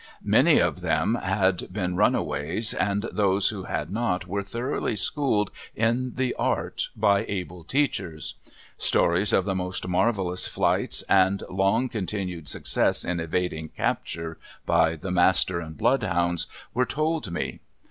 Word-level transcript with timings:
Many 0.25 0.57
of 0.59 0.81
them 0.81 1.13
had 1.13 1.71
been 1.71 1.95
runaways, 1.95 2.73
and 2.73 3.03
those 3.11 3.49
who 3.49 3.65
had 3.65 3.91
not 3.91 4.25
were 4.25 4.41
thoroughly 4.41 4.95
schooled 4.95 5.51
in 5.75 6.15
the 6.15 6.33
art 6.39 6.89
by 6.95 7.23
able 7.27 7.63
teachers. 7.63 8.33
Stories 8.79 9.31
of 9.31 9.45
the 9.45 9.53
most 9.53 9.87
marvelous 9.87 10.47
flights 10.47 11.03
and 11.03 11.43
long 11.51 11.87
continued 11.87 12.49
success 12.49 13.05
in 13.05 13.19
evading 13.19 13.69
capture 13.77 14.39
by 14.65 14.95
the 14.95 15.11
master 15.11 15.59
and 15.59 15.77
blood 15.77 16.01
hounds, 16.01 16.47
were 16.73 16.87
told 16.87 17.29
me. 17.31 17.59